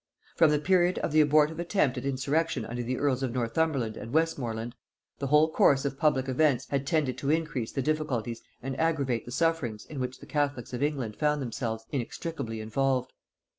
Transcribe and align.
From 0.35 0.49
the 0.49 0.57
period 0.57 0.97
of 0.97 1.11
the 1.11 1.21
abortive 1.21 1.59
attempt 1.59 1.95
at 1.95 2.05
insurrection 2.07 2.65
under 2.65 2.81
the 2.81 2.97
earls 2.97 3.21
of 3.21 3.31
Northumberland 3.35 3.95
and 3.97 4.11
Westmorland, 4.11 4.73
the 5.19 5.27
whole 5.27 5.51
course 5.51 5.85
of 5.85 5.99
public 5.99 6.27
events 6.27 6.65
had 6.69 6.87
tended 6.87 7.19
to 7.19 7.29
increase 7.29 7.71
the 7.71 7.83
difficulties 7.83 8.41
and 8.63 8.75
aggravate 8.79 9.25
the 9.25 9.31
sufferings 9.31 9.85
in 9.85 9.99
which 9.99 10.17
the 10.19 10.25
catholics 10.25 10.73
of 10.73 10.81
England 10.81 11.17
found 11.17 11.39
themselves 11.39 11.85
inextricably 11.91 12.59
involved. 12.61 13.13